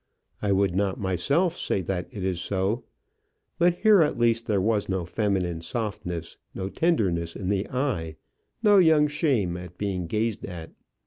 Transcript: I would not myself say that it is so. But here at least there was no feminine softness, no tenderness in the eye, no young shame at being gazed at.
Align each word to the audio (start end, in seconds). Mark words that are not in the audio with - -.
I 0.41 0.51
would 0.51 0.73
not 0.73 0.99
myself 0.99 1.55
say 1.55 1.83
that 1.83 2.07
it 2.11 2.23
is 2.23 2.41
so. 2.41 2.85
But 3.59 3.75
here 3.75 4.01
at 4.01 4.17
least 4.17 4.47
there 4.47 4.59
was 4.59 4.89
no 4.89 5.05
feminine 5.05 5.61
softness, 5.61 6.37
no 6.55 6.69
tenderness 6.69 7.35
in 7.35 7.49
the 7.49 7.69
eye, 7.69 8.15
no 8.63 8.79
young 8.79 9.05
shame 9.05 9.55
at 9.57 9.77
being 9.77 10.07
gazed 10.07 10.43
at. 10.43 10.71